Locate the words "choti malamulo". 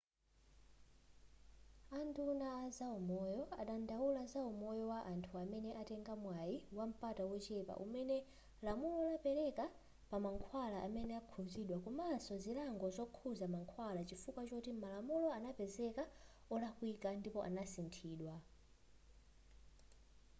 14.49-15.27